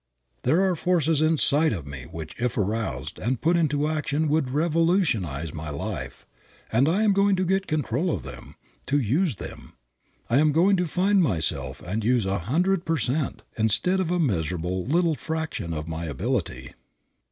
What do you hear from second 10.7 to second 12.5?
to find myself and use a